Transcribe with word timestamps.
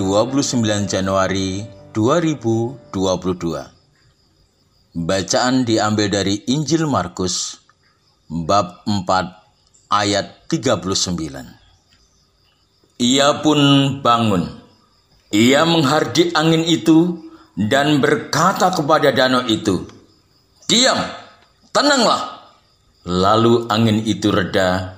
29 0.00 0.88
Januari 0.88 1.60
2022 1.92 2.88
Bacaan 4.96 5.68
diambil 5.68 6.08
dari 6.08 6.40
Injil 6.48 6.88
Markus 6.88 7.60
bab 8.24 8.80
4 8.88 9.04
ayat 9.92 10.48
39 10.48 11.04
Ia 12.96 13.44
pun 13.44 13.60
bangun. 14.00 14.48
Ia 15.36 15.68
menghardik 15.68 16.32
angin 16.32 16.64
itu 16.64 17.20
dan 17.60 18.00
berkata 18.00 18.72
kepada 18.72 19.12
danau 19.12 19.44
itu 19.52 19.84
Diam, 20.64 20.96
tenanglah. 21.76 22.56
Lalu 23.04 23.68
angin 23.68 24.00
itu 24.08 24.32
reda 24.32 24.96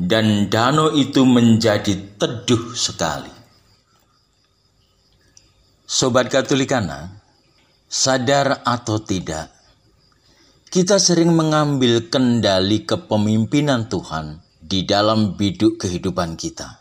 dan 0.00 0.48
danau 0.48 0.96
itu 0.96 1.28
menjadi 1.28 2.16
teduh 2.16 2.72
sekali. 2.72 3.39
Sobat 5.90 6.30
Katolikana, 6.30 7.10
sadar 7.90 8.62
atau 8.62 9.02
tidak, 9.02 9.50
kita 10.70 11.02
sering 11.02 11.34
mengambil 11.34 12.06
kendali 12.06 12.86
kepemimpinan 12.86 13.90
Tuhan 13.90 14.38
di 14.62 14.86
dalam 14.86 15.34
biduk 15.34 15.82
kehidupan 15.82 16.38
kita. 16.38 16.78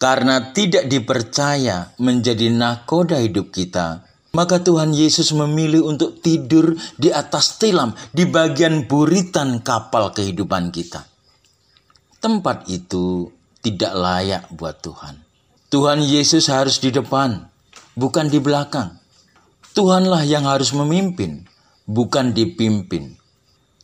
Karena 0.00 0.56
tidak 0.56 0.88
dipercaya 0.88 1.92
menjadi 2.00 2.48
nakoda 2.48 3.20
hidup 3.20 3.52
kita, 3.52 4.08
maka 4.32 4.64
Tuhan 4.64 4.96
Yesus 4.96 5.36
memilih 5.36 5.84
untuk 5.84 6.24
tidur 6.24 6.72
di 6.96 7.12
atas 7.12 7.60
tilam 7.60 7.92
di 8.16 8.24
bagian 8.24 8.88
buritan 8.88 9.60
kapal 9.60 10.16
kehidupan 10.16 10.72
kita 10.72 11.04
tempat 12.26 12.66
itu 12.66 13.30
tidak 13.62 13.92
layak 13.94 14.44
buat 14.50 14.82
Tuhan. 14.82 15.14
Tuhan 15.70 16.02
Yesus 16.02 16.50
harus 16.50 16.82
di 16.82 16.90
depan, 16.90 17.46
bukan 17.96 18.28
di 18.28 18.38
belakang. 18.38 19.00
Tuhanlah 19.72 20.22
yang 20.28 20.44
harus 20.44 20.70
memimpin, 20.76 21.48
bukan 21.88 22.36
dipimpin. 22.36 23.16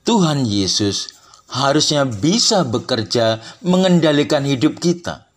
Tuhan 0.04 0.44
Yesus 0.44 1.16
harusnya 1.52 2.08
bisa 2.08 2.64
bekerja 2.64 3.40
mengendalikan 3.64 4.44
hidup 4.44 4.80
kita. 4.80 5.28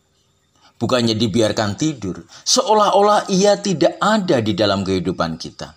Bukannya 0.75 1.15
dibiarkan 1.15 1.79
tidur, 1.79 2.27
seolah-olah 2.43 3.31
ia 3.31 3.55
tidak 3.63 3.95
ada 4.03 4.43
di 4.43 4.51
dalam 4.51 4.83
kehidupan 4.83 5.39
kita. 5.39 5.71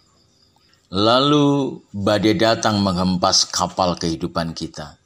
Lalu 0.90 1.78
badai 1.94 2.34
datang 2.34 2.82
menghempas 2.82 3.46
kapal 3.46 3.94
kehidupan 3.94 4.58
kita. 4.58 4.98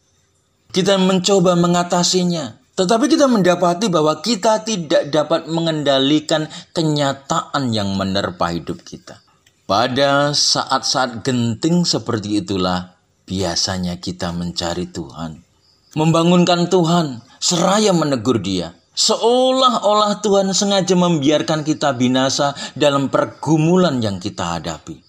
Kita 0.72 0.96
mencoba 0.96 1.52
mengatasinya, 1.60 2.61
tetapi 2.72 3.04
kita 3.04 3.28
mendapati 3.28 3.92
bahwa 3.92 4.24
kita 4.24 4.64
tidak 4.64 5.12
dapat 5.12 5.44
mengendalikan 5.44 6.48
kenyataan 6.72 7.68
yang 7.72 7.92
menerpa 7.92 8.48
hidup 8.48 8.80
kita. 8.80 9.20
Pada 9.68 10.32
saat-saat 10.32 11.20
genting 11.20 11.84
seperti 11.84 12.40
itulah 12.40 12.96
biasanya 13.28 14.00
kita 14.00 14.32
mencari 14.32 14.88
Tuhan. 14.88 15.44
Membangunkan 15.92 16.72
Tuhan, 16.72 17.20
seraya 17.36 17.92
menegur 17.92 18.40
dia. 18.40 18.72
Seolah-olah 18.92 20.20
Tuhan 20.24 20.52
sengaja 20.52 20.96
membiarkan 20.96 21.64
kita 21.64 21.96
binasa 21.96 22.52
dalam 22.76 23.08
pergumulan 23.08 24.00
yang 24.00 24.20
kita 24.20 24.60
hadapi. 24.60 25.00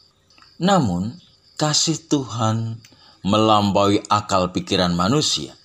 Namun, 0.63 1.19
kasih 1.59 1.99
Tuhan 2.07 2.79
melampaui 3.23 4.03
akal 4.07 4.51
pikiran 4.51 4.91
manusia. 4.95 5.55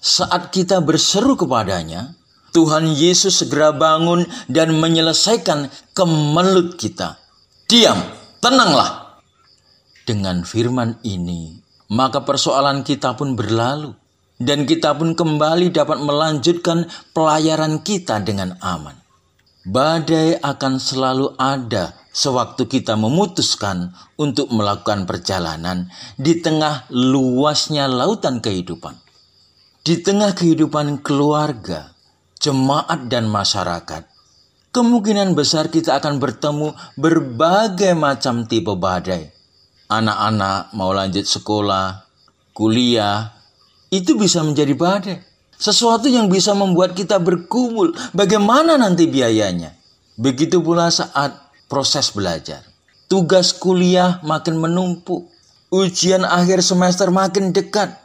Saat 0.00 0.48
kita 0.48 0.80
berseru 0.80 1.36
kepadanya, 1.36 2.16
Tuhan 2.56 2.96
Yesus 2.96 3.44
segera 3.44 3.70
bangun 3.70 4.24
dan 4.48 4.72
menyelesaikan 4.74 5.68
kemelut 5.92 6.80
kita. 6.80 7.20
Diam, 7.68 8.00
tenanglah. 8.40 9.20
Dengan 10.08 10.42
firman 10.42 10.98
ini, 11.04 11.60
maka 11.92 12.24
persoalan 12.24 12.80
kita 12.82 13.14
pun 13.14 13.36
berlalu 13.36 13.92
dan 14.40 14.64
kita 14.64 14.96
pun 14.96 15.12
kembali 15.12 15.68
dapat 15.68 16.00
melanjutkan 16.00 16.88
pelayaran 17.12 17.84
kita 17.84 18.24
dengan 18.24 18.56
aman. 18.64 18.96
Badai 19.68 20.40
akan 20.40 20.80
selalu 20.80 21.36
ada 21.36 21.92
sewaktu 22.16 22.64
kita 22.64 22.96
memutuskan 22.96 23.92
untuk 24.16 24.48
melakukan 24.48 25.04
perjalanan 25.04 25.92
di 26.16 26.40
tengah 26.40 26.88
luasnya 26.88 27.84
lautan 27.84 28.40
kehidupan. 28.40 29.09
Di 29.80 29.96
tengah 30.04 30.36
kehidupan 30.36 31.00
keluarga, 31.00 31.96
jemaat, 32.36 33.08
dan 33.08 33.32
masyarakat, 33.32 34.04
kemungkinan 34.76 35.32
besar 35.32 35.72
kita 35.72 35.96
akan 35.96 36.20
bertemu 36.20 36.76
berbagai 37.00 37.96
macam 37.96 38.44
tipe 38.44 38.76
badai. 38.76 39.32
Anak-anak 39.88 40.76
mau 40.76 40.92
lanjut 40.92 41.24
sekolah, 41.24 42.04
kuliah, 42.52 43.32
itu 43.88 44.20
bisa 44.20 44.44
menjadi 44.44 44.76
badai. 44.76 45.16
Sesuatu 45.56 46.12
yang 46.12 46.28
bisa 46.28 46.52
membuat 46.52 46.92
kita 46.92 47.16
berkumul. 47.16 47.96
Bagaimana 48.12 48.76
nanti 48.76 49.08
biayanya? 49.08 49.72
Begitu 50.20 50.60
pula 50.60 50.92
saat 50.92 51.32
proses 51.72 52.12
belajar. 52.12 52.60
Tugas 53.08 53.56
kuliah 53.56 54.20
makin 54.28 54.60
menumpuk. 54.60 55.24
Ujian 55.72 56.28
akhir 56.28 56.60
semester 56.60 57.08
makin 57.08 57.56
dekat. 57.56 57.96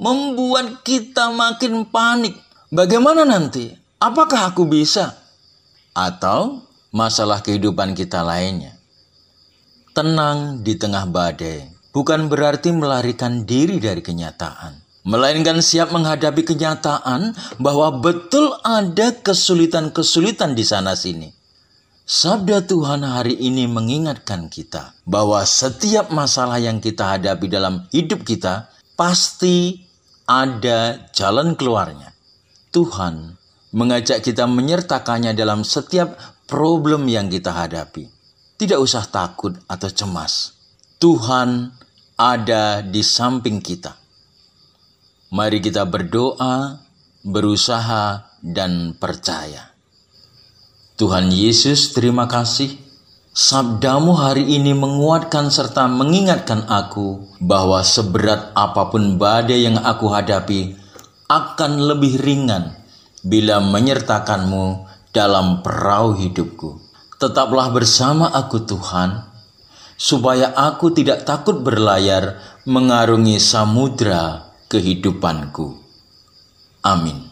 Membuat 0.00 0.84
kita 0.84 1.32
makin 1.32 1.88
panik. 1.88 2.36
Bagaimana 2.72 3.26
nanti? 3.28 3.72
Apakah 4.00 4.52
aku 4.52 4.66
bisa? 4.66 5.16
Atau 5.92 6.64
masalah 6.90 7.44
kehidupan 7.44 7.92
kita 7.92 8.24
lainnya. 8.24 8.76
Tenang 9.92 10.64
di 10.64 10.74
tengah 10.80 11.04
badai 11.04 11.68
bukan 11.92 12.32
berarti 12.32 12.72
melarikan 12.72 13.44
diri 13.44 13.76
dari 13.76 14.00
kenyataan 14.00 14.82
melainkan 15.02 15.58
siap 15.58 15.90
menghadapi 15.90 16.46
kenyataan 16.46 17.34
bahwa 17.58 17.98
betul 17.98 18.54
ada 18.62 19.10
kesulitan-kesulitan 19.22 20.54
di 20.54 20.64
sana-sini. 20.64 21.28
Sabda 22.02 22.66
Tuhan 22.66 23.06
hari 23.06 23.38
ini 23.38 23.70
mengingatkan 23.70 24.50
kita 24.50 24.98
bahwa 25.06 25.38
setiap 25.46 26.10
masalah 26.10 26.58
yang 26.58 26.82
kita 26.82 27.18
hadapi 27.18 27.46
dalam 27.46 27.86
hidup 27.94 28.26
kita 28.26 28.68
pasti 28.96 29.82
ada 30.26 31.10
jalan 31.12 31.54
keluarnya. 31.58 32.12
Tuhan 32.72 33.36
mengajak 33.72 34.24
kita 34.24 34.48
menyertakannya 34.48 35.32
dalam 35.36 35.64
setiap 35.64 36.16
problem 36.48 37.08
yang 37.08 37.32
kita 37.32 37.52
hadapi. 37.52 38.08
Tidak 38.60 38.78
usah 38.78 39.08
takut 39.08 39.56
atau 39.66 39.90
cemas. 39.90 40.54
Tuhan 41.02 41.72
ada 42.14 42.84
di 42.84 43.02
samping 43.02 43.58
kita. 43.58 43.98
Mari 45.32 45.64
kita 45.64 45.88
berdoa, 45.88 46.78
berusaha, 47.24 48.36
dan 48.42 48.92
percaya. 48.98 49.72
Tuhan 50.98 51.32
Yesus, 51.32 51.96
terima 51.96 52.28
kasih. 52.28 52.81
Sabdamu 53.32 54.12
hari 54.12 54.44
ini 54.44 54.76
menguatkan 54.76 55.48
serta 55.48 55.88
mengingatkan 55.88 56.68
aku 56.68 57.32
bahwa 57.40 57.80
seberat 57.80 58.52
apa 58.52 58.92
pun 58.92 59.16
badai 59.16 59.64
yang 59.64 59.80
aku 59.80 60.12
hadapi 60.12 60.76
akan 61.32 61.80
lebih 61.80 62.20
ringan 62.20 62.76
bila 63.24 63.64
menyertakanmu 63.64 64.84
dalam 65.16 65.64
perahu 65.64 66.12
hidupku. 66.12 66.76
Tetaplah 67.16 67.72
bersama 67.72 68.28
aku 68.36 68.68
Tuhan, 68.68 69.24
supaya 69.96 70.52
aku 70.52 70.92
tidak 70.92 71.24
takut 71.24 71.56
berlayar 71.56 72.36
mengarungi 72.68 73.40
samudra 73.40 74.52
kehidupanku. 74.68 75.80
Amin. 76.84 77.31